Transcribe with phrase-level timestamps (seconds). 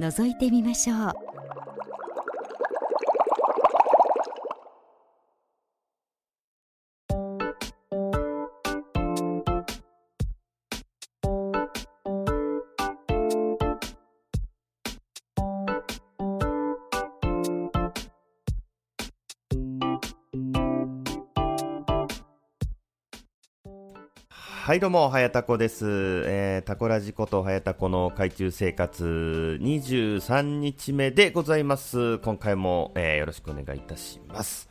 [0.00, 1.27] 覗いてみましょう。
[24.68, 25.86] はいどうも、はやたこです。
[26.26, 32.18] えー、タコラジことはやたこの海中生活23日目でございます。
[32.18, 34.68] 今回も、えー、よろしくお願いいたします。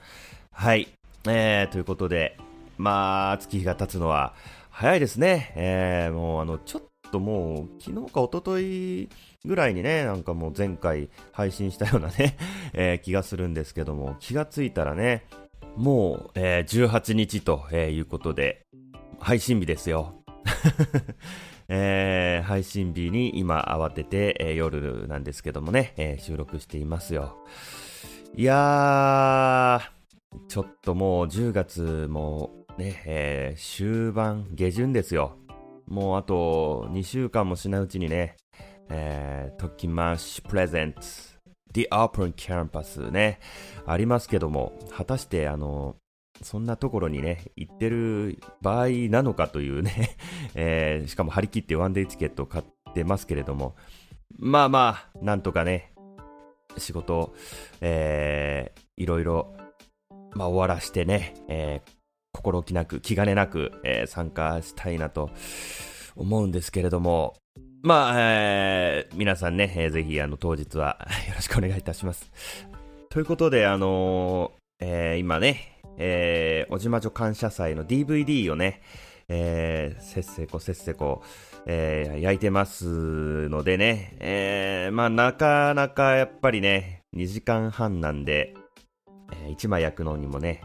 [0.52, 0.88] はい。
[1.28, 2.38] えー、ということで、
[2.78, 4.36] まあ、月日が経つのは
[4.70, 5.52] 早いですね。
[5.56, 9.10] えー、もうあの、ちょっともう、昨日か一昨日
[9.46, 12.38] ぐらいにね、なんかもう前回配信したようなね、
[12.74, 15.26] えー、気がするんですけども、気がついたらね、
[15.76, 18.67] もう、えー、18日とえいうことで、
[19.20, 20.24] 配信日ですよ。
[21.70, 27.38] えー、配信日に今慌てて、えー、夜なんですけどもね、えー、収録していますよ。
[28.36, 35.38] いやー、ちょっともう10月もね、え終盤、下旬ですよ。
[35.88, 38.36] もうあと2週間もしないうちにね、
[38.90, 41.38] えー、トキマッシュプレゼンツ
[41.74, 43.40] The Open Campus ね、
[43.86, 45.96] ありますけども、果たしてあの、
[46.42, 50.18] そんなところにね、行ってる場合なのかというね
[50.56, 53.76] えー、しかも張り切ってワンデーチケットを買ってますけれども、
[54.38, 55.94] まあまあ、なんとかね、
[56.78, 57.34] 仕事、
[57.82, 59.56] えー、いろいろ、
[60.36, 61.92] まあ、終わらしてね、えー、
[62.34, 65.32] 心置きなく、気兼ねなく、えー、参加したいなと
[66.16, 67.36] 思うんですけれども、
[67.84, 72.32] まあ、えー、皆さんね、えー、ぜひあの当日は よろしくお願いいたします。
[73.10, 78.82] ということで、あのー、えー、今ね、えー、おじまじょ感謝祭の DVD をね、
[79.28, 81.24] えー、せっせこせっせこ、
[81.66, 88.54] えー、焼いてますのでね、えー、まあなかなかやっぱりね、2時間半なんで、
[89.34, 90.64] えー、1枚焼くのにもね、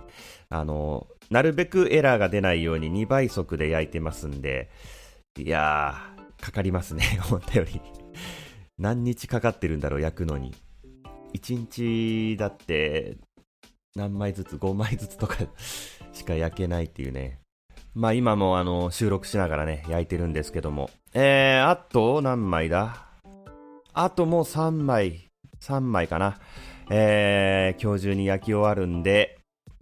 [0.51, 4.69] あのなるべくエラーが出ないように2倍速で焼いてますんで、
[5.39, 7.81] いやー、かかりますね、 思ったより。
[8.79, 10.55] 何日かかってるんだろう、焼くのに。
[11.35, 13.17] 1日だって
[13.95, 15.37] 何枚ずつ、5枚ずつとか
[16.13, 17.41] しか焼けないっていうね。
[17.95, 20.91] まあ今もあの収録しながらね、焼いてるんですけども。
[21.13, 23.07] えー、あと何枚だ？
[23.93, 25.29] あともう3枚、
[25.61, 26.39] 3枚かな。
[26.89, 29.39] えー、今日中に焼き終わるんで、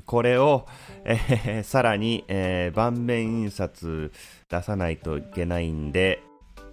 [0.06, 0.66] これを、
[1.04, 4.12] えー、さらに、えー、盤面印刷
[4.48, 6.20] 出さないといけないんで、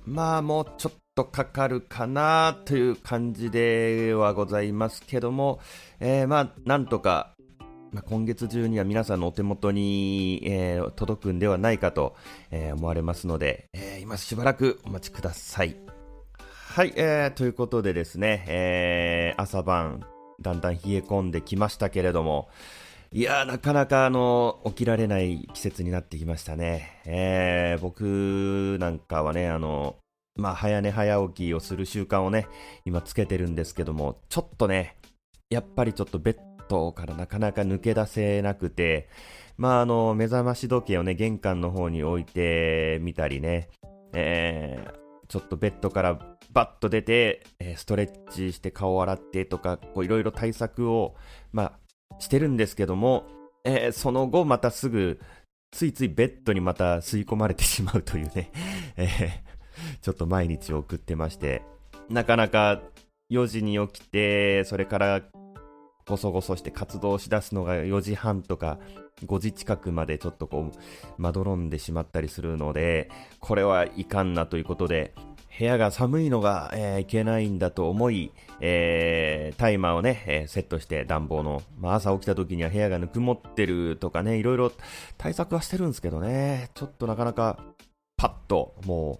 [0.05, 5.59] まあもうちょっとかかるかなという感じではございますけども、
[5.99, 7.33] えー、まあ、なんとか、
[7.91, 12.15] まあ、今月中には皆さんのお手元に、えー、届くんではないかと、
[12.51, 15.75] えー、思われますので、え今しばらくお待ちください。
[16.37, 20.05] はい、えー、ということでですね、えー、朝晩、
[20.39, 22.49] だんだん冷え込んできましたけれども、
[23.11, 27.01] いやなかなかあの、起きられない季節になってきましたね。
[27.05, 29.95] えー、僕なんかはね、あの、
[30.35, 32.47] まあ、早寝早起きをする習慣をね、
[32.85, 34.96] 今つけてるんですけども、ちょっとね、
[35.49, 36.37] やっぱりちょっとベッ
[36.67, 39.09] ドからなかなか抜け出せなくて、
[39.57, 43.69] まあ、あの、目覚まし時計をね、玄関の方に置いてみたりね、
[44.13, 46.19] えー、ちょっとベッドから
[46.51, 51.15] バッと出て、えー、ストレッチして顔を洗ってとか、こういろいろ対策を、
[51.51, 53.25] まあ、してるんですけども、
[53.63, 55.19] えー、その後またすぐ、
[55.71, 58.51] ついついベッドにまた吸い込まれてしまうというね、
[58.97, 59.57] えー
[60.01, 61.61] ちょっと毎日送ってまして、
[62.09, 62.81] なかなか
[63.31, 65.21] 4時に起きて、それから
[66.07, 68.79] ごそごそして活動しだすのが4時半とか
[69.25, 70.77] 5時近くまでちょっとこう、
[71.17, 73.09] まどろんでしまったりするので、
[73.39, 75.13] これはいかんなということで、
[75.57, 84.71] 部屋が寒いのが、えー、いけないんだと思い、えー、タイマーをね、えー、セットして暖房の、まあ、朝起きた時には部屋がぬくもってるとかね、いろいろ
[85.17, 87.57] 対策はしてるんですけどね、ちょっとなかなか
[88.17, 89.19] パッとも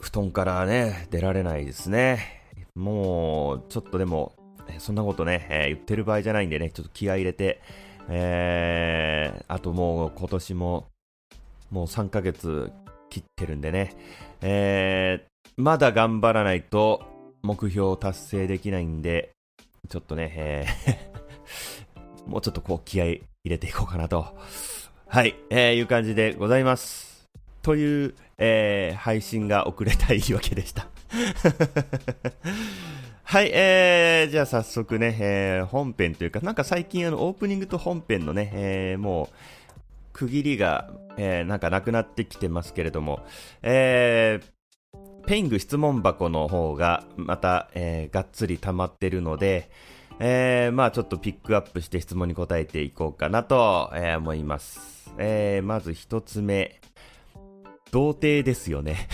[0.00, 2.42] う布団からね、出られないですね。
[2.74, 4.34] もう、ちょっとでも、
[4.78, 7.60] そんなことね、えー、言ってる場合じゃないんでね、ちょっと気合入れて、
[8.08, 10.86] えー、あともう今年も、
[11.70, 12.72] もう3ヶ月
[13.10, 13.96] 切ってるんでね、
[14.42, 17.02] えー、まだ頑張らないと、
[17.42, 19.30] 目標を達成できないんで、
[19.88, 21.14] ちょっとね、えー
[22.26, 24.34] もうちょっとこう気合入れていこうかなと。
[25.06, 27.28] はい、えー、いう感じでございます。
[27.62, 30.88] という、えー、配信が遅れた言い訳でした。
[33.26, 39.36] はい、えー、じゃあ早速ね、えー、本編というか、なんか最近あのオープニングと本編のね、えー、もう、
[40.12, 43.24] 区切りが、えー、なんかなくなってきてますけれども、
[43.62, 49.70] えー、ペイング質問箱の方がまた、えー、がっつり溜まってるので、
[50.20, 55.12] えー、まあちょっとピックアップして質問に答えていこうかなと、えー、思います。
[55.18, 56.80] えー、まず一つ目。
[57.90, 59.08] 童貞ですよね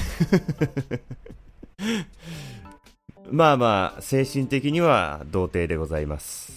[3.32, 6.52] まあまあ、精神的には童貞でございます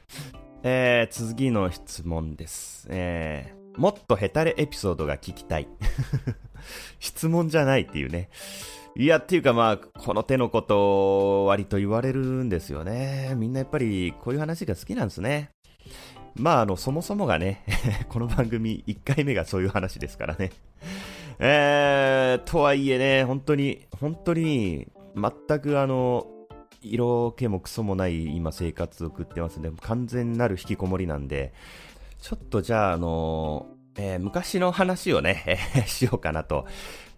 [0.62, 2.86] えー、次の質問です。
[2.90, 5.66] えー、もっとヘタレエピソードが聞きたい。
[7.00, 8.28] 質問じゃないっていうね。
[8.94, 13.32] いや、っていうかまあ、この手のこと割と言われるんですよね。
[13.36, 15.50] みんなやっぱりこういう話が好きなんですね。
[16.36, 17.64] まあ、あの、そもそもがね、
[18.10, 20.52] この番組1回目がそういう話ですからね。
[21.38, 26.26] えー、とはいえね、本当に、本当に、全くあの、
[26.82, 31.52] 色気もクソもない今生活を送ってますんで、完全なる引きこもりなんで、
[32.20, 33.66] ちょっとじゃあ、あの、
[33.96, 36.66] えー、昔の話をね、しようかなと。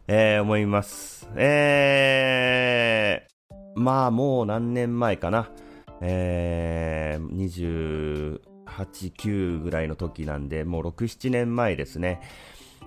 [0.06, 1.29] えー、思います。
[1.35, 5.50] えー、まあもう何年前かな。
[6.02, 8.40] えー、
[8.79, 12.20] 28、9ぐらいの時なんで、もう6、7年前ですね。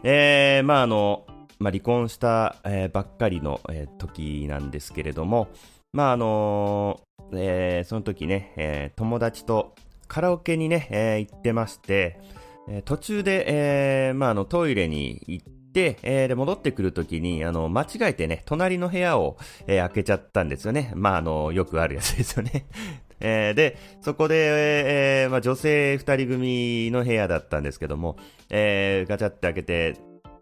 [0.04, 1.26] えー、まああの、
[1.60, 5.48] まあ、離婚した、えー、ばっかりの、えー、時なんですけれども、
[5.94, 9.76] まああのー、えー、その時ね、えー、友達と
[10.08, 12.20] カラオケにね、えー、行ってまして、
[12.70, 19.38] えー、途中で、えーまあ、あのトイレに行って、えー、で、戻ってくるときに、あの、間違えてね、隣の部屋を、
[19.68, 20.92] えー、開けちゃったんですよね。
[20.96, 22.66] まあ、あの、よくあるやつですよね。
[23.20, 28.18] えー、で、そこで、えー、まあ、女性二人組の部屋だったんですけども、
[28.50, 29.96] えー、ガチャって開けて、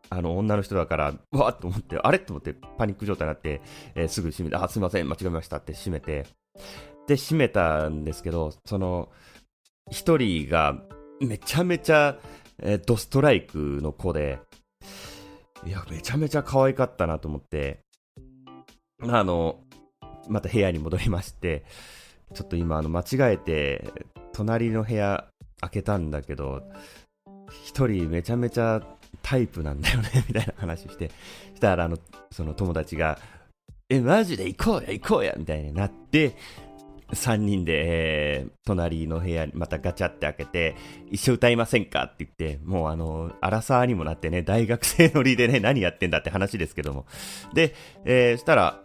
[0.09, 3.61] あの、女の人だから、わーっと思って、あれと思ってパニック状態になって、
[3.95, 6.25] えー、すぐ閉めて、あ、すいません、間違えましたって閉めて、
[7.07, 9.09] で、閉めたんですけど、その、
[9.91, 10.81] 一人が、
[11.21, 12.17] めちゃめちゃ、
[12.59, 14.39] えー、ドストライクの子で、
[15.65, 17.79] いや、めちゃめちゃ可愛かったなと思って、
[19.01, 19.59] あの、
[20.27, 21.65] また部屋に戻りまして、
[22.33, 23.91] ちょっと今、あの、間違えて、
[24.33, 25.27] 隣の部屋
[25.61, 26.63] 開けたんだけど、
[27.63, 28.81] 一人めちゃめちゃ
[29.21, 31.09] タイプなんだよねみたいな話して、
[31.53, 31.97] したら、あの、
[32.31, 33.19] その友達が、
[33.89, 36.35] え、マジで行こうや、行こうやみたいになって、
[37.13, 40.75] 3人で、えー、隣の部屋にまたガチャって開けて、
[41.11, 42.03] 一緒歌いませんか？
[42.03, 47.05] って言って、もうあの、アラサーにもなってね、大学生乗りでね、何やってんだって話ですけども。
[47.53, 47.75] で、
[48.05, 48.83] えー、したら、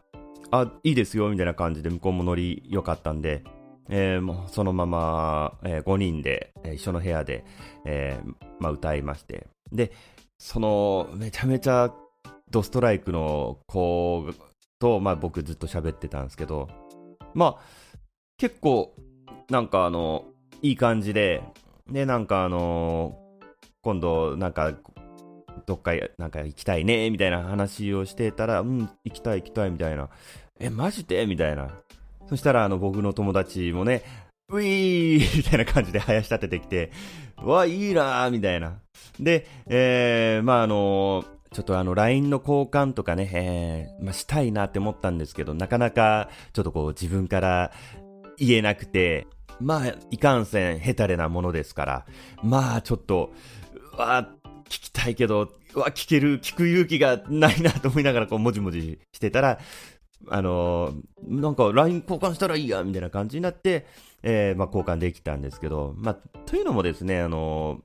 [0.50, 3.43] あ、いいですよ、みたいな感じで向こうも乗り良かったんで、
[3.88, 7.44] えー、もうそのまま、えー、5人で、えー、一緒の部屋で、
[7.87, 9.47] えー、まあ歌いまして。
[9.73, 9.93] で、
[10.43, 11.95] その、めちゃめちゃ
[12.51, 14.25] ドストライクの子
[14.79, 16.67] と、まあ僕ずっと喋ってたんですけど、
[17.35, 17.63] まあ、
[18.39, 18.97] 結構、
[19.51, 20.25] なんかあの、
[20.63, 21.43] いい感じで、
[21.91, 23.19] で、なんかあの
[23.83, 24.73] 今度、なんか、
[25.67, 30.09] どっか、なんか行きたいね、みたいな話をしてたら、うん、行きたい行きたい、みたいな。
[30.59, 31.27] え、マジで？
[31.27, 31.69] みたいな。
[32.31, 34.03] そしたら、あの、僕の友達もね、
[34.49, 36.91] ウィーみたいな感じで林立ててきて、
[37.42, 38.80] わ、いいなーみたいな。
[39.18, 47.73] で、えー、まああのちょっとあの LINE の交換とかね、えー、まあ、したいなって思ったんですけど、なかなかちょっとこう自分から
[48.38, 49.26] 言えなくて、
[49.61, 52.06] まあ、いかんせん、ヘタレなものですから、
[52.42, 53.32] まあ、ちょっと、
[53.97, 54.28] わ
[54.66, 59.59] 聞きたいけど、わ聞ける、聞く勇気がないなと思いながら、こう、もじもじしてたら、
[60.28, 63.87] あのー、なんか LINE 交換したらいいや、みたいな感じになって、
[64.23, 67.81] えー、まあ、交換できたんですけど、まあ、というのもですね、あの、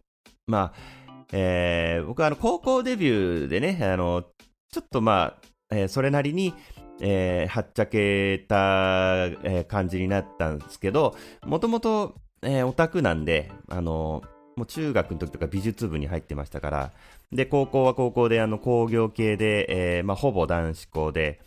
[0.48, 4.24] まあ、えー、僕はあの、高校デビューでね、あの
[4.72, 6.54] ちょっとまあ、えー、それなりに、
[7.02, 11.16] えー、はっちゃけた、え、感じになったんですけど、
[11.46, 14.22] もともと、えー、オタクなんで、あの
[14.56, 16.92] もう中学の時とか美術部に入ってましたから、
[17.32, 21.42] で、高校は高校であの工業系で、えー、まあ、ほぼ男子校で、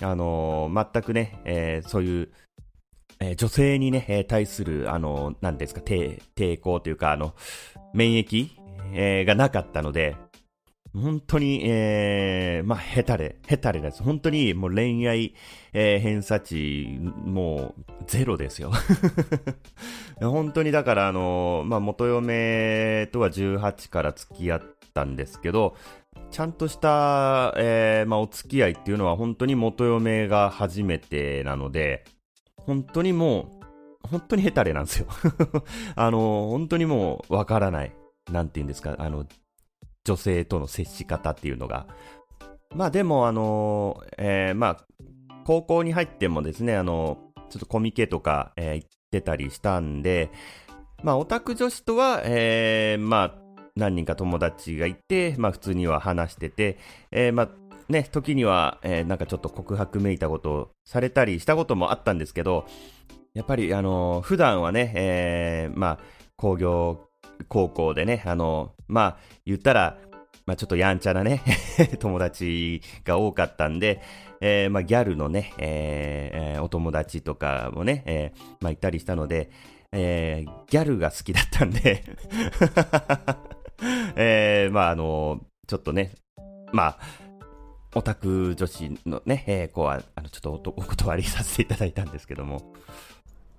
[0.00, 2.28] あのー、全くね、えー、そういう、
[3.20, 7.34] えー、女性にね、えー、対する、あのー、なんですか、抵抗というか、あの、
[7.94, 8.48] 免疫、
[8.92, 10.16] えー、がなかったので、
[10.94, 14.02] 本当に、えー、まあ、ヘタレ、ヘタレです。
[14.02, 15.34] 本当にもう恋愛、
[15.74, 18.72] えー、偏差値、もうゼロですよ。
[20.20, 24.62] 本当にだから、あの、まあ、元嫁とは18から付き合っ
[24.94, 25.76] たんですけど、
[26.30, 32.04] ちゃんとした、えー、まあ、お付き合いっていうのは本当に元嫁が初めてなので、
[32.66, 33.60] 本当にも
[34.04, 35.08] う、本当にヘタレなんですよ
[35.96, 37.92] あの、本当にもうわからない。
[38.30, 39.24] なんて言うんですか、あの、
[40.04, 41.86] 女性との接し方っていうのが。
[42.74, 44.86] まあでも、あの、えー、まあ、
[45.44, 47.18] 高校に入ってもですね、あの、
[47.50, 50.30] ちょっとコミケとか、えー、行ってたりしたんで、
[51.02, 53.46] まあ、オタク女子とは、えー、まあ、
[53.76, 56.78] 何人か友達がいて、まあ、普通には話してて、
[57.12, 57.48] えー、まあ、
[57.88, 62.66] ね、時には、えー、なんかちょっと告白めいたことをされたりしたこともあったんですけど、
[63.34, 65.98] やっぱり、あのー、普段はね、えー、まあ、
[66.36, 67.08] 工業
[67.48, 69.98] 高校でね、あのー、まあ、言ったら、
[70.46, 71.42] まあ、ちょっとやんちゃなね
[71.98, 74.00] 友達が多かったんで、
[74.40, 79.50] えー、まあ、ギャルのね、えー、お友達とかもね、えー、まあ、いたりしたので、
[79.92, 82.04] えー、ギャルが好きだったんで
[84.16, 86.12] えー、まあ、あのちょっとね、
[86.72, 86.98] まあ、
[87.96, 92.74] オタク女子のね、えー、子は、あの、ちょっとお断りさせていただいたんですけども。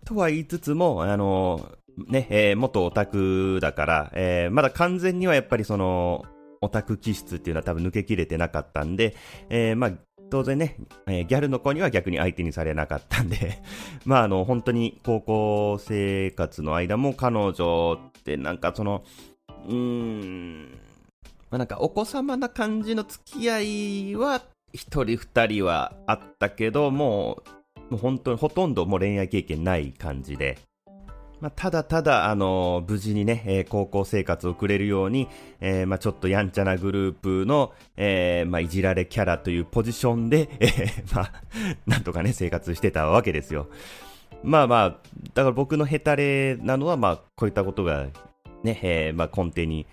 [0.05, 1.71] とは言いつつも、あの
[2.07, 6.23] ね、えー、元オタクだから、えー、まだ完全にはやっぱりその、
[6.61, 9.15] オタク気質っていうのは多分抜けきれてなかったんで、
[9.49, 9.91] えー、まあ、
[10.29, 10.77] 当然ね、
[11.07, 13.63] えー、ギャルの子には逆に相手にされなかったんで
[14.05, 19.03] まああの、本当に高校生活の間も彼女ってなんかその、
[19.67, 20.79] うーん、
[21.49, 24.41] まあなんかお子様な感じの付き合いは、
[24.73, 27.41] 一人二人はあったけど、も
[27.89, 30.57] う、もう本当にほとんどもう恋愛経験ない感じで、
[31.39, 35.27] まあ、ただただ、あの、無事にね、えー、高校生活を送れるように、
[35.61, 40.69] えー、まあ、ちょっとやんちゃなグループの、えまあ、いじられキャラというポジションで、 え
[41.13, 41.31] まあ、
[41.85, 43.67] なんとかね、生活してたわけですよ。
[44.43, 44.89] まあまあ、
[45.35, 48.07] だから僕のヘタレなのは、まあ、こういったことが、
[48.63, 49.85] ね、えまあ、根底に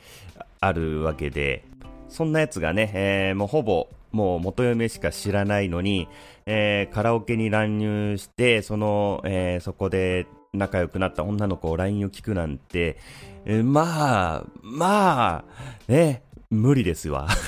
[0.67, 1.65] あるわけで、
[2.09, 6.09] そんなやつがね、えもうほぼ、もう元嫁しか知らないのに、
[6.47, 12.97] えカラオケに乱入して、その、えそこで仲良くなった女の子を LINE を聞くなんて、
[13.45, 17.29] えまあ、まあ、ね、無理ですわ。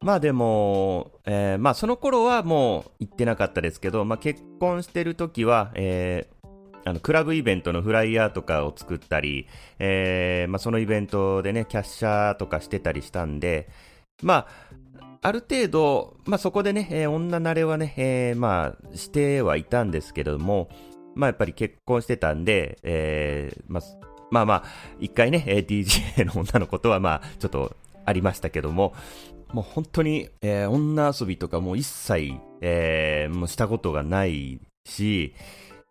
[0.00, 6.28] まあでも、えー、まあその頃はもう行ってなかったですけど、まあ結婚してる時は、え、
[6.84, 9.46] あの、クラブイベントのフライヤーとかを作ったり、
[9.78, 13.68] えー、まあそのイベントでね、キャッシャーとかしてたりしたんで、
[14.22, 14.46] まあ、
[15.22, 20.68] ある程度、まあそこでね、えー、女慣れはね、えー、まあしてはいたんですけども、
[21.14, 23.82] まあやっぱり結婚してたんで、えー、まあ、
[24.30, 24.64] まあまあ、
[25.00, 28.94] 一回ね、DJ の女の子とはまあ、ちょっとありましたけども、
[29.52, 35.34] もう本当に、えー、女遊びとかも一切、えー、もうしたことがないし、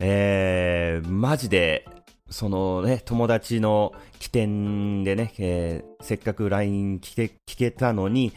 [0.05, 1.85] えー、マジで、
[2.29, 8.33] そのね、友達の起点でね、えー、せっかく LINE 聞け聞けたのに、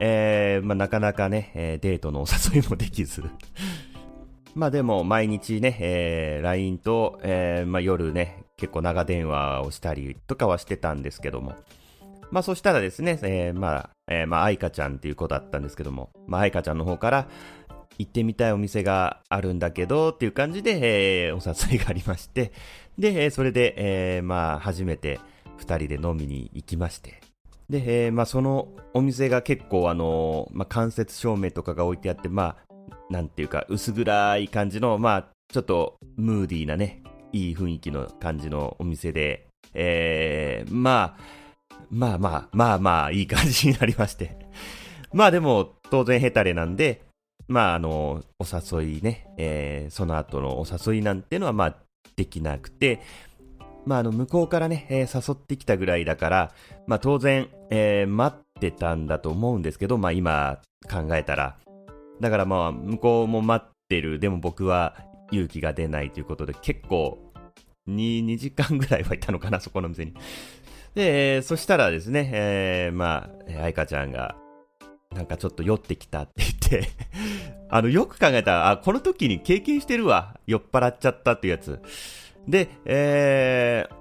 [0.00, 3.22] えーまあ、なかなかね、えー、デートのお誘いもできず
[4.56, 11.54] まあでも毎日ね、えー、LINE と、えー、まあ夜ね、結構長電話をしたりとかはしてたんですけども。
[12.30, 17.28] まあそしたらですね、えー、まあ、えー、まあ愛花ちゃんっていう子だったんですけども、まあ愛花ちゃんの方から、
[17.98, 22.52] 行ってみたいお店があるんだけどっていう感じで、えー、お誘いがありまして、
[22.98, 25.20] で、それで、えー、まあ初めて
[25.56, 27.20] 二人で飲みに行きまして、
[27.68, 32.74] で、えー、まあそのお店が結構あのまあ間接照明とかが置いてあって、まあ
[33.10, 41.20] なんていうか、薄暗い感じの、まあ、ちょっとムーディーなね、いい雰囲気の感じのお店で、えー、まあ、
[41.90, 44.36] まあまあ、まあまあ、いい感じになりまして。
[45.12, 47.02] まあでも、当然ヘタレなんで、
[47.48, 51.76] まああの、お誘いね、えー、その後のお誘いなんてのは、まあ、
[52.16, 53.00] できなくて、
[53.86, 56.52] まああの、向こうからね、えー、誘ってきたぐらいだから、
[56.86, 60.60] まあ当然、えー、待ってたんだと思うんですけど、まあ今
[60.90, 61.56] 考えたら、
[62.20, 64.96] だからまあ、向こうも待ってる、でも僕は
[65.30, 67.18] 勇気が出ないということで、結構
[67.88, 70.14] 2、2時間ぐらいはいたのかな、そこの店に。
[70.94, 74.36] で、そしたらですね、えー、まあ、愛花ちゃんが、
[75.14, 76.90] なんかちょっと酔ってきたって言って
[77.70, 80.38] あの、よく考えたら、あ、この時に経験してるわ。
[80.46, 81.80] 酔っ払っちゃったっていうやつ。
[82.46, 83.94] で、えー、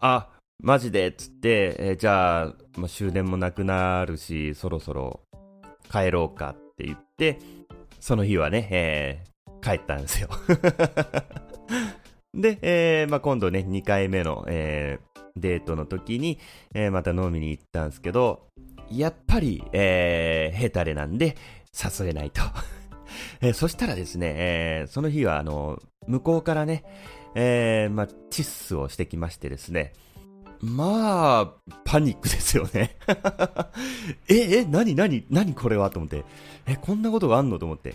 [0.00, 0.28] あ、
[0.62, 5.20] マジでっつって、えー、じゃあ、まあ、終電もなくなるし、そろそろ
[5.90, 7.38] 帰ろうかって言って、
[8.00, 10.28] その日はね、えー、帰ったんですよ
[12.34, 16.38] で、えー、まあ、今度ね、2回目の、えー、デートの時に、
[16.74, 18.46] えー、また飲みに行ったんですけど、
[18.90, 21.36] やっぱり、えー、ヘタレなんで、
[21.72, 22.40] 誘えないと
[23.40, 26.84] えー、そしたらですね、えー、その日は、あの、向こうからね、
[27.34, 29.92] えー、まあ、チッスをしてきましてですね、
[30.60, 32.96] まあ、パニックですよね。
[34.28, 35.90] え、え、なになになにこれは？
[35.90, 36.24] と思って。
[36.66, 37.58] え、こんなことがあんの？
[37.58, 37.94] と思って。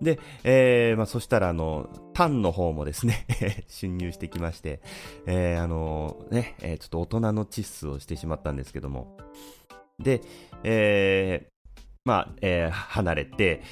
[0.00, 3.26] で、えー、まあ、そしたら、あの、タンの方もですね
[3.66, 4.80] 侵入してきまして、
[5.26, 9.16] えー、あの、ね、えー、ちょっと大人のチッスをしてしまったんですけども。
[9.98, 10.20] で、
[10.64, 13.62] えー、まあ、えー、離れて、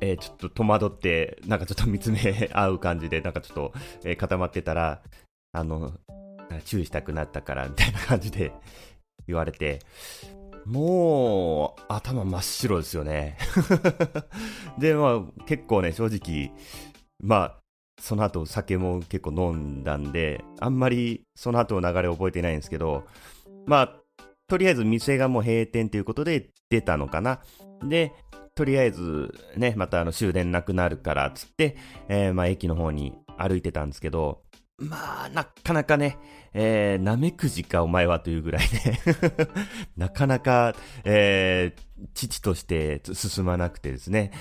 [0.00, 3.72] えー、ちょっと戸惑って、なんかちょっと見つめ合う感じで、なんかちょっと、
[4.04, 5.02] えー、固まってたら、
[5.52, 5.92] あの、
[6.64, 8.52] 注意したくなったから、みたいな感じで
[9.26, 9.80] 言われて、
[10.64, 13.36] もう、頭真っ白ですよね。
[14.78, 16.52] で、まあ、結構ね、正直、
[17.22, 17.60] まあ、
[18.00, 23.06] その後酒も結構飲んだんで、あんまりその後の流れ覚えてないんですけど、
[23.66, 23.99] まあ、
[24.50, 27.40] とりあえず店がもう閉店ということで出たのかな。
[27.84, 28.12] で、
[28.56, 31.76] とりあえずね、またあの終電なくなるからつって、
[32.08, 34.42] えー、まあ駅の方に歩いてたんですけど、
[34.76, 36.18] まあ、なかなかね、
[36.52, 38.98] えー、なめくじかお前はというぐらいね
[39.96, 44.32] なかなか、えー、父として進まなくてですね、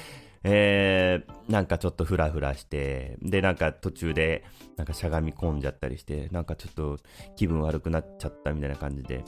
[0.44, 4.44] えー、なんかちょっとフラフラして、で、なんか途中で、
[4.78, 6.98] なんかしゃがみ込んじゃったりして、なんかちょっと
[7.36, 9.24] 気分悪くなっちゃったみたいな感じで、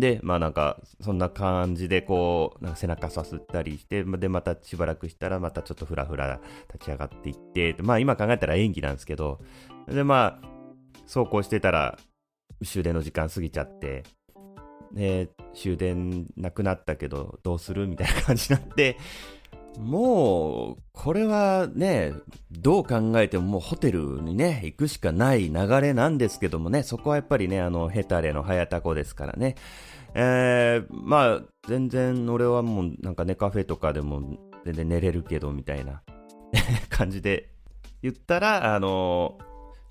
[0.00, 6.40] で、まあなんか、そんな感じでこう、なんか背中さすったりして、で、またしばらくしたら、またちょっとふらふら
[6.72, 9.40] 立ち上がっていって、まあ今考えたら演技なんですけど、
[9.88, 10.48] で、まあ、
[11.06, 11.98] そうこうしてたら、
[12.64, 14.04] 終電の時間過ぎちゃって、
[14.92, 18.96] で、終電なくなったけど、どうするみたいな感じになって、
[19.78, 22.12] もう、これはね、
[22.50, 29.54] どう考えてももうホテルにね、行くしかない流れなんですけどもね、そこはやっぱりね、あの、ヘタレの早田子ですからね。
[30.14, 36.02] えー、まあ、全然俺はもうなんかね、カフェとかでも全然寝れるけど、みたいな
[36.90, 37.50] 感じで
[38.02, 39.38] 言ったら、あの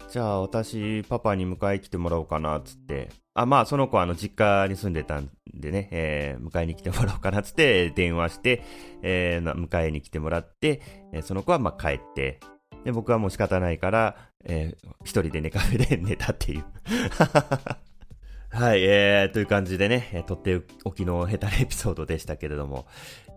[0.09, 3.09] じゃあ私、パパに迎え来てもらおうかな、つって。
[3.37, 8.63] あ、まあ、その子、あの、実家に住んでたんでね、えー、迎えに来てもらおうかな、つって、 電話して、
[9.03, 10.81] えー、迎えに来てもらって、
[11.13, 12.39] えー、その子は、まあ、帰って、
[12.83, 16.65] で、僕はもう仕方ないから、えー、一人でね、カフェで寝たっていう。
[18.49, 22.87] はい、えー、という感じでね、とっておきのヘタレエピソードでしたけれども、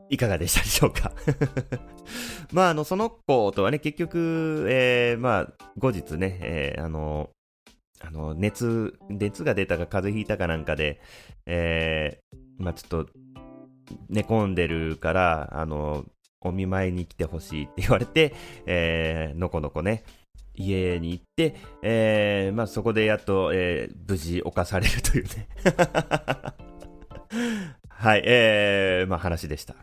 [0.08, 1.12] いかがでしたでしょうか？
[2.52, 7.30] まあ、あの、その子とはね、結局、えー、まあ、後日ね、えー、あの、
[8.00, 11.00] あの、熱、熱が出たか風邪ひいたかなんかで、
[11.46, 13.10] えー、まあちょっと、
[14.08, 16.04] 寝込んでるから、あの、
[16.40, 18.34] お見舞いに来てほしいって言われて、
[18.66, 20.04] えー、のこのこね、
[20.54, 25.48] 家に行って、えー、まあそこでやっと、えー、無事犯されるというね
[27.88, 29.74] はい、えー、まあ話でした。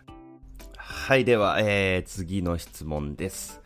[0.78, 3.62] はい、では、えー、次の質問です。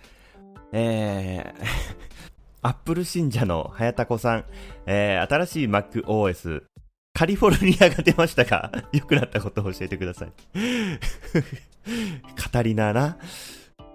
[0.74, 1.66] えー、
[2.64, 4.46] アップル信者の早田子さん、
[4.86, 6.64] えー、新しい MacOS、
[7.14, 10.32] カリフォルニアが出ましたが、 良くなったことを教えてください。
[12.36, 13.18] カタリナな。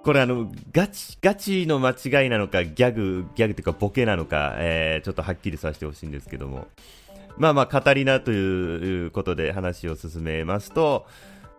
[0.03, 6.67] これあの、ガチ、ガチの間違いなのか、ギャグ、ギャグというかボケなのか、えー、ちょっとはっきりさせてほしいんですけども。
[7.39, 11.07] まあまあ、カタリナということで話を進めますと、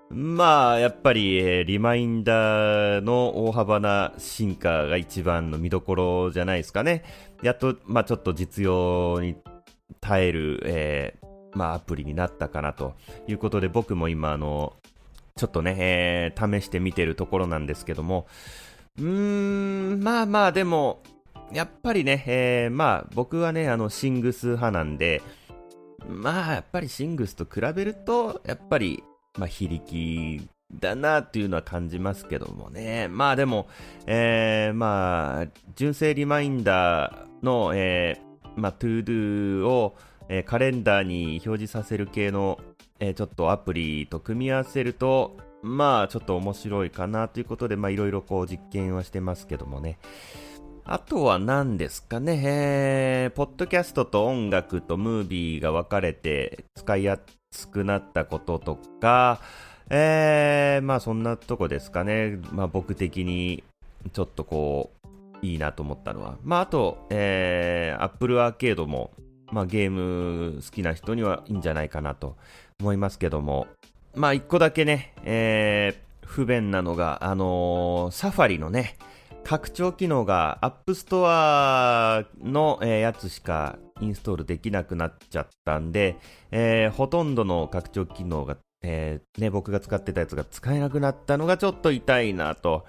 [0.10, 7.04] まあ、やっぱり、リマインダーの大幅な進化が一番の見どころじゃないですかね。
[7.44, 9.36] やっと、まあちょっと実用に
[10.00, 12.96] 耐える、えー、まあアプリになったかなと
[13.28, 14.74] いうことで、僕も今、あの、
[15.36, 18.28] ちょっとね、えー、試してみてるところなんですけども、
[18.98, 21.04] うーん、まあまあでも、
[21.52, 25.22] やっぱりね、えー、まあ僕はね、あの、シングス派なんで、
[26.08, 29.04] まあやっぱりシングスと比べると、やっぱり
[29.38, 33.08] まあ、非力だなっていうのは感じますけどもね。
[33.08, 33.68] まあでも、
[34.06, 39.96] えー、まあ、純正リマインダーの、えー、まあ、 ToDo を、
[40.30, 42.60] えー、カレンダーに表示させる系の、
[43.00, 50.00] えー、ちょっとアプリと組み合わせると、まあ、ちょっと面白いかなということで、まあ、いろいろこう実験はしてますけどもね。
[50.90, 57.20] あとは何ですかね、えー、ポッドキャストと音楽とムービーが分かれて使いや
[57.52, 59.40] すくなったこととか、
[59.90, 62.40] えー、まあそんなとこですかね。
[62.52, 63.64] まあ僕的に
[64.12, 66.38] ちょっとこう、いいなと思ったのは。
[66.44, 69.12] まああと、えー、Apple Arcade も、
[69.52, 72.36] まあゲーム好きな人にはいいんじゃないかなと
[72.80, 73.68] 思いますけども、
[74.16, 78.98] まあ一個だけね、えー、不便なのが、あのー、サファリのね、
[79.44, 86.18] 拡張機能が App Store の、えー、やつしかインストールできなくなっちゃったんで、
[86.52, 92.86] えー、ほとんどの拡張機能が、えー、ね、僕が使ってたやつが使えなくなったのがちょっと痛いなと、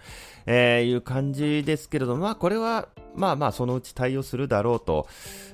[0.46, 5.06] えいう感じですけれども、まあこれは、まあまあそのうち対応するだろうと、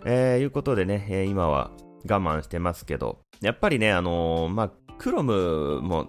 [0.05, 1.71] えいうことでね、え今は
[2.09, 6.09] 我慢してますけど、やっぱりね、あの、まあ、Chrome も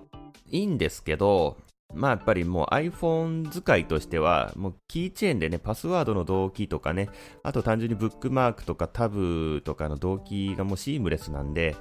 [0.51, 1.57] いいんですけど、
[1.93, 7.09] まあやっぱりもう iPhone 使いとしては、もうキーチェーンでね、パスワードの同期とかね、
[7.43, 11.75] あと単純にブックマークとかタブとかの同期がもうシームレスなんで、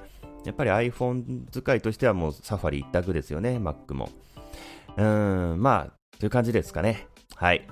[0.45, 4.09] やっぱり iPhone 使いとしてはもうサファリ一択ですよね、Mac も。
[4.95, 7.07] うーん、まあ、という感じですかね。
[7.35, 7.67] はい。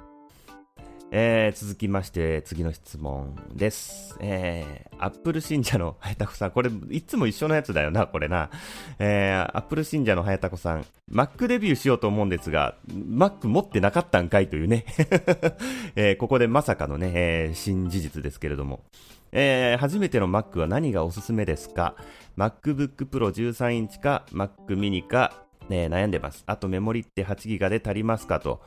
[1.16, 4.18] えー、続きまして、次の質問です。
[4.20, 8.50] えー、アップル信者のはやたこさん、これ、いつも一緒のやつだよな、これな。
[8.98, 14.86] えー、アップル信者のはやたこさん、Mac デビューしようと思うんですが、Mac 持ってなかったんかいというね。
[15.96, 18.82] えー、ここでまさかのね、えー、新事実ですけれども。
[19.32, 21.96] えー、初めての Mac は何がおすすめですか
[22.38, 26.44] ?MacBook Pro 13インチか Mac mini か、ね、悩んでます。
[26.46, 28.62] あとメモリって8ギガで足りますかと。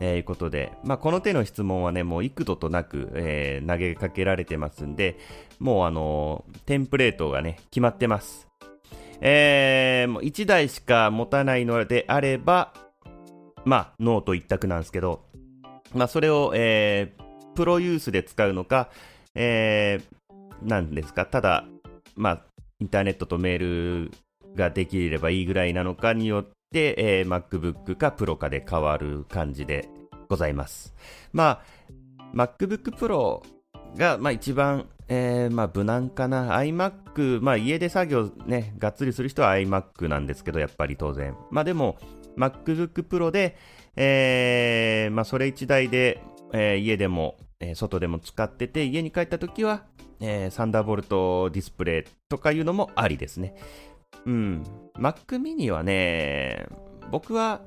[0.00, 5.16] えー、いうことで、まあ、この手の質問はね、もう幾度となく、えー、投げかけられてますんで、
[5.60, 8.48] もうあの、テンプレートがね、決まってます。
[9.20, 12.74] えー、もう1台しか持たないのであれば、
[13.64, 15.24] まあ、ノート一択なんですけど、
[15.94, 18.90] まあ、それを、えー、プロユースで使うのか、
[19.36, 21.64] えー、なんですか、ただ、
[22.16, 22.44] まあ、
[22.80, 24.10] インターネットとメール
[24.56, 29.88] ができればいいぐらいなのかによって、えー、MacBook か Pro かで変わる感じで
[30.28, 30.94] ございます。
[31.32, 33.42] まあ、MacBook Pro
[33.96, 36.56] が、まあ、一番、えー、まあ、無難かな。
[36.58, 41.36] iMac、まあ、家で作業ね、がっつりする人は iMac なんですけど、やっぱり当然。
[41.50, 41.98] まあ、でも、
[42.38, 43.56] MacBook Pro で、
[43.94, 46.22] えー、まあ、それ1台で、
[46.54, 49.84] えー、家でも、えー、外でも使ってて、家に帰った時は、
[50.20, 53.56] えー、サンダーボルトディスプレイとかいうのもありですね。
[54.26, 54.62] うん。
[54.94, 56.66] Mac mini はね、
[57.10, 57.62] 僕は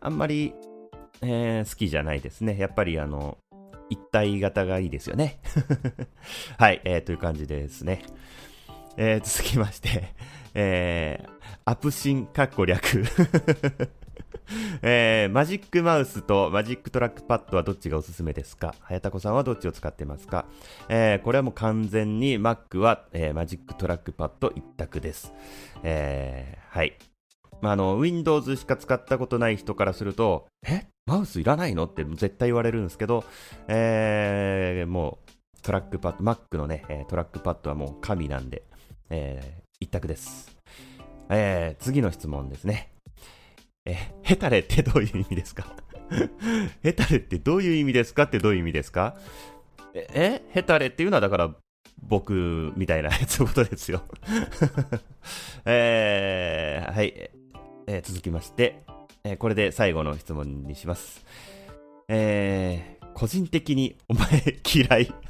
[0.00, 0.54] あんまり、
[1.22, 2.56] えー、好きじゃないですね。
[2.58, 3.38] やっぱりあの、
[3.88, 5.40] 一体型がいいですよね。
[6.58, 8.02] はい、えー、という感じですね。
[8.96, 10.14] えー、続きまして、
[10.54, 11.30] えー、
[11.64, 12.80] アプシン、かっこ略。
[14.82, 18.74] えー、 Magic Mouse と Magic Trackpad はどっちがおすすめですか？
[18.80, 20.46] はやたこさんはどっちを使ってますか、
[20.88, 25.32] えー、これはもう完全に Mac は、えー、 Magic Trackpad 一択です。
[25.82, 26.96] えー、はい。
[27.62, 30.86] まあ、あの、Windows しか使ったことない人からすると、え？
[31.06, 31.86] マウスいらないの？
[31.86, 33.24] って絶対言われるんですけど、
[33.66, 38.62] えー、もう、トラックパッド、Mac のね、トラックパッドはもう神なんで、
[39.08, 40.54] えー、一択です。
[41.30, 42.90] えー、次の質問ですね。
[43.86, 45.66] え、ヘタレってどういう意味ですか？
[46.82, 49.16] ヘタレってどういう意味ですかってどういう意味ですか？
[49.94, 50.42] え、え？
[50.50, 51.50] ヘタレっていうのはだから
[52.02, 54.02] 僕みたいなやつのことですよ。
[55.64, 57.30] えー、はい、
[57.86, 58.82] えー、続きまして、
[59.24, 61.24] えー、これで最後の質問にします。
[62.08, 65.12] えー、個人的にお前嫌い。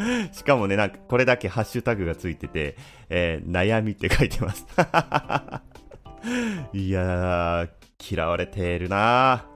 [0.32, 2.76] しかもね、なんかこれだけハッシュタグがついてて、
[3.08, 4.66] えー、悩みって書いてます。
[6.72, 7.68] いやー、
[8.12, 9.46] 嫌われてるな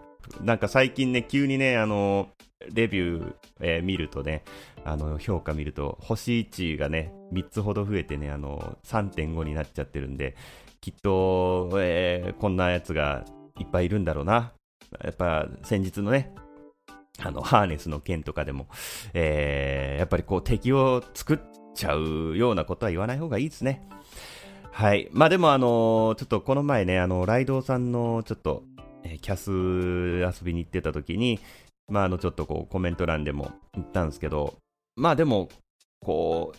[0.42, 2.30] なんか最近ね、急にね、あの
[2.72, 4.44] レビュー、えー、見るとね、
[4.84, 10.36] あの、評価見ると、星1がね、3つほど増えてね、あの、3.5になっちゃってるんで、
[10.80, 13.24] きっと、えー、こんなやつが
[13.58, 14.52] いっぱいいるんだろうな。
[15.02, 16.32] やっぱ、先日のね、
[17.24, 18.66] あの、ハーネスの件とかでも、
[19.14, 21.38] えー、やっぱりこう敵を作っ
[21.74, 23.88] ちゃうようなことは言わない方がいいですね。
[24.70, 25.08] はい。
[25.12, 28.64] まあでもあのちょっとこの前ね、あの、ライドウさんのちょっと、
[29.04, 29.50] えー、キャス
[30.40, 31.40] 遊びに行ってた時に、
[31.88, 34.54] まああの、ちょっとこうコメント欄でも言ったんですけど、
[34.96, 35.48] まあでも、
[36.00, 36.58] こう、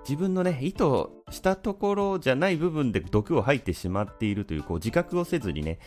[0.00, 0.84] 自分のね、意図
[1.30, 5.78] したところじゃない部分で毒を吐いてしまっているという、こう自覚をせずにね、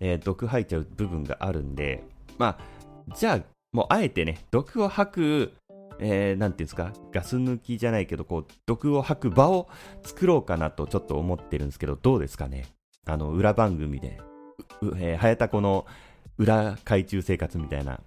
[0.00, 2.04] えー、毒吐いちゃう部分があるんで、
[2.38, 5.52] まあ、じゃあ、もうあえてね、毒を吐く、
[6.00, 9.68] えー、なんていうんですか、ガス抜きじゃないけど、こう、毒を吐く場を
[10.02, 12.66] 作ろうかなとちょっと思ってるんですけど、どうですかね。
[13.06, 14.20] あの、裏番組で、
[14.96, 15.86] えー、はやたこの
[16.38, 18.00] 裏海中生活みたいな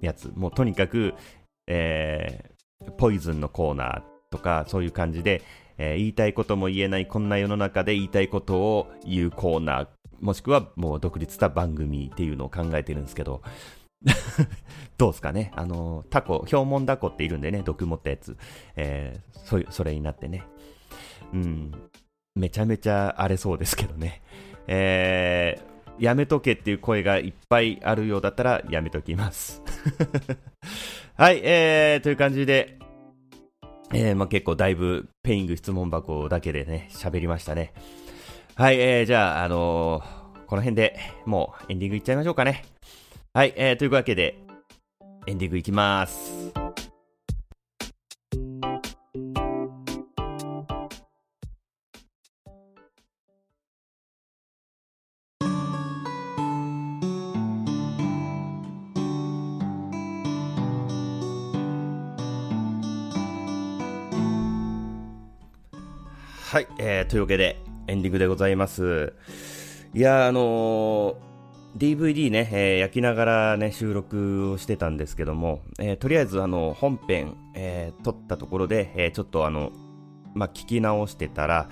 [0.00, 1.14] やつ、もうとにかく、
[1.66, 5.42] えー、ポイズンのコーナーとか、そういう感じで、
[5.78, 9.88] えー、言いたいことも言えないこんな世の中で言いたいことを言うコーナー、
[10.20, 13.42] もしくはもう独立した番組っていうのを考えてるんですけど、
[14.98, 15.52] どうですかね？
[15.54, 18.36] あの、タコ、ヒョウモンダコっているんでね、毒持ったやつ。
[18.76, 20.44] えー、そ、それになってね。
[21.32, 21.72] うん。
[22.34, 24.22] めちゃめちゃ荒れそうですけどね。
[24.66, 29.62] えー、やめとけっていう声がいっぱいあるようだったらやめときます。
[31.16, 32.78] はい、えー、という感じで、
[33.92, 37.72] えー、まあ、結構だいぶペイング質問箱だけでね、喋りましたね。
[38.54, 42.64] はい、えー、じゃあ、あのー、この辺でもうエンディングいっちゃいましょうかね。
[43.36, 44.34] はい、えー、というわけで、
[45.26, 46.54] エンディングいきます。
[66.40, 69.12] はい、えー、というわけでエンディングでございます。
[69.92, 71.18] いやあの
[71.76, 79.72] DVD ね、えー、焼きながらね、収録をしてたんですけども、えー、とりあえずあの、本編、えー、撮ったところで、え、ちょっとあの、
[80.34, 81.68] まあ、聞き直してたら、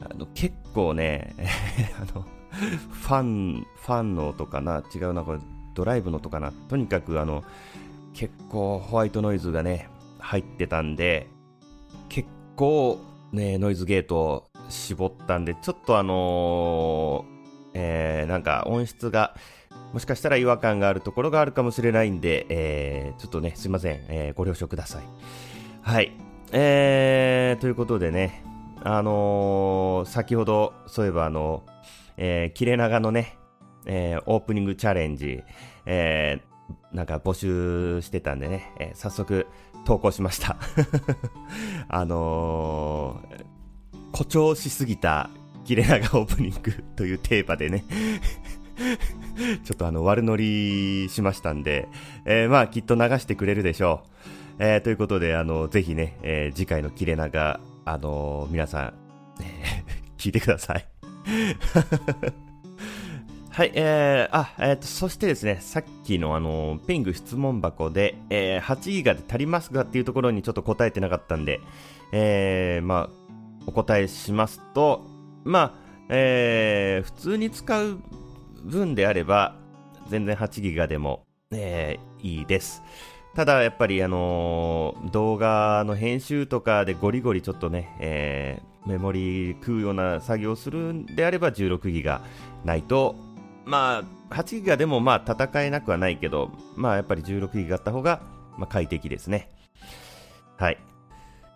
[0.00, 1.34] あの結構ね、
[2.00, 5.40] あの、ファン、ファンの音かな違うな、これ、
[5.74, 6.52] ドライブの音かな。
[6.68, 7.42] とにかくあの、
[8.14, 11.26] 結構ホワイトノイズがね、入ってたんで、
[12.08, 12.98] 結構
[13.32, 17.37] ね、ノイズゲートを絞ったんで、ちょっとあのー、
[17.80, 19.36] えー、なんか音質が、
[19.92, 25.04] もしかしたら違和感があるところがあるかもしれないんで、えー、ちょっとね、すいません、えー、ご了承ください。
[25.82, 26.12] はい。
[26.50, 28.42] えー、ということでね、
[28.82, 31.62] あのー、先ほど、そういえばあの、
[32.16, 33.38] えー、切れ長のね、
[33.86, 35.44] えー、オープニングチャレンジ、
[35.86, 39.46] えー、なんか募集してたんでね、えー、早速
[39.84, 40.56] 投稿しました。
[41.88, 43.44] あのー、
[44.12, 45.30] 誇張しすぎた
[45.68, 47.84] 切れ長オープニングというテーマでね
[49.64, 51.88] ちょっとあの悪乗りしましたんで、
[52.24, 54.08] えー、まあきっと流してくれるでしょう。
[54.60, 58.94] えー、ということで、あの、ぜひね、えー、次回の切れ長、あのー、皆さん、
[59.42, 59.84] え
[60.16, 60.84] 聞いてください。
[63.50, 71.60] はい、えー、あ、えっ、ー、と、そしてですね、さっきのあの、ピング質問箱で、えー、8ギガで足りますかっていうところにちょっと答えてなかったんで、
[72.12, 73.14] えー、まあ、
[73.66, 75.72] お答えしますと、まあ、
[76.08, 77.98] えー、普通に使う
[78.64, 79.54] 分であれば、
[80.08, 82.82] 全然8ギガでも、えー、いいです。
[83.34, 92.22] ただ、やっぱり、あのー、動画の編集とかでゴリゴリちょっとね、えー、メモリ食うような作業をするんであれば16ギガ
[92.64, 93.14] ないと
[93.68, 98.22] まあ、8ギガでもまあ戦えなくはないけど、まあやっぱり16ギガあった方が、
[98.56, 99.50] まあ、快適ですね。
[100.56, 100.78] はい。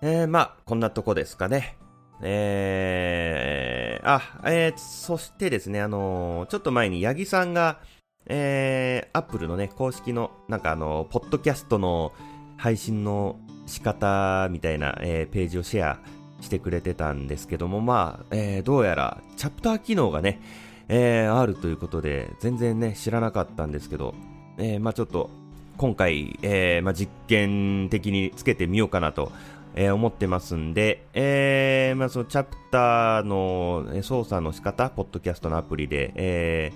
[0.02, 1.78] えー、まあ、こんなとこですかね。
[2.22, 7.80] えー、あ、えー、そしてですね、あのー、ちょっと前に八木さんが、
[8.26, 12.12] えー、アップルのね、公式の、なんかあの、ポッドキャストの
[12.56, 15.98] 配信の仕方みたいな、えー、ページをシェア
[16.40, 20.40] してくれてたんですけども、まあ、えー、どうやら、チャプター機能がね、
[20.88, 24.14] えー、あるということで、全然ね、知らなかったんですけど、
[24.58, 25.30] えー、まあちょっと、
[25.78, 29.32] 今回、えー、まあ実験的につけてみようかなと、
[29.74, 36.72] えー、思ってますんで、えー、まあそのチャプターの操作の仕方、ポッドキャストのアプリで、え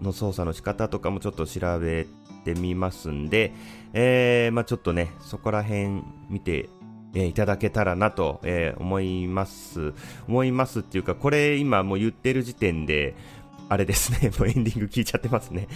[0.00, 2.06] ー、の操作の仕方とかもちょっと調べ
[2.44, 3.52] てみますんで、
[3.92, 6.68] えー、まあちょっとね、そこら辺見て
[7.14, 9.94] えー、いただけたらなと、えー、思います。
[10.28, 13.14] 思いますっていうか、これ今もう言ってる時点で、
[13.68, 15.68] あれですね、 もうエンディング聞いちゃってますね。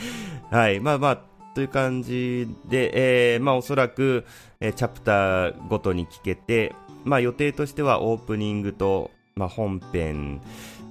[0.51, 0.81] はい。
[0.81, 1.21] まあまあ、
[1.55, 4.25] という感じで、えー、まあおそらく、
[4.61, 10.41] えー、チャプターごとに聞けて、まあ予定としてはオープニングと、まあ本編、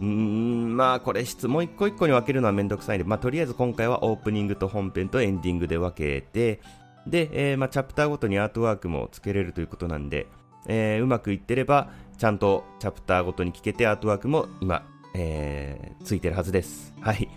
[0.01, 6.59] んまあこれ質問一個一個に分けるのはめんどくさいんで、まあとりあえず今回はオープニングと本編とエンディングで分けて、
[7.07, 10.27] で、えー、まあチャプターごとにアートワークもつけれるということなんで、
[10.67, 16.93] えー、うまくいってれば、ちゃんとチャプターごとに聞けてアートワークも今えー、ついてるはずです。
[17.01, 17.29] はい。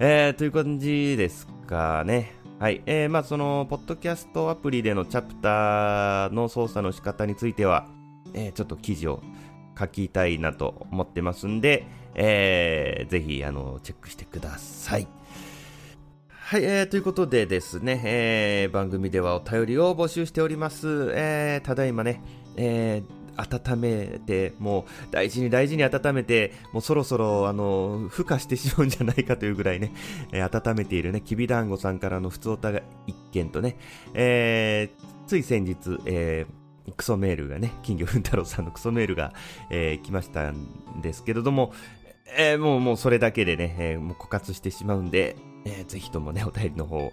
[0.00, 2.35] えー、という感じですかね。
[2.58, 2.82] はい。
[2.86, 7.86] えー、まあ、その、ポッドキャストアプリでのチャプターの操作の仕方については、
[8.32, 9.22] えー、ちょっと記事を
[9.78, 15.06] 書きたいなと思ってますんで、えー、ぜひ、あの、チェックしてください。
[16.30, 21.12] はい、えー、ということでですね、えー、番組ではお便りを募集しております。
[21.14, 22.22] えー、ただいまね、
[22.56, 29.92] えー、温めて、もう大事に大事に温めて、もうそろそろ、あの、孵化してしまうんじゃないかというぐらいね、
[30.32, 33.76] えー、温めているね、きびだんごさんからの普通おたが一件とね、
[34.14, 39.32] えー、つい先日、えー、クソメールがね、金魚ふん太郎さんのクソメールが、
[39.70, 41.72] えー、来ましたんですけれども、
[42.36, 47.12] えー、もう、もうそれだけでね、えー、もう枯渇してしまうんで、えー、ぜひともね、お便りの方、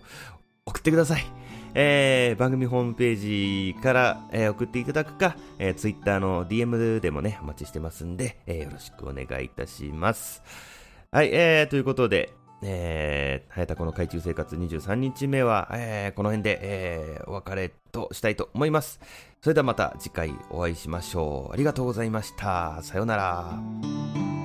[0.65, 1.25] 送ってください。
[1.75, 10.43] えー、番組ホームページから、えー、送っていただくか、えー、Twitter の DM でもね、お待ちしてますんで、えー、よろしくお願いいたします。
[11.11, 12.33] はい、えー、ということで、
[12.63, 18.99] えー、はやたこの海中生活23日目は、えー、この辺で、えー、お別れとしたいと思います。
[19.41, 21.53] それではまた次回お会いしましょう。
[21.53, 22.81] ありがとうございました。
[22.81, 24.42] さようなら。